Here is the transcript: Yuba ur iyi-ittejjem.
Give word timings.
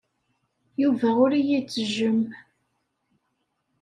Yuba 0.81 1.09
ur 1.23 1.31
iyi-ittejjem. 1.35 2.19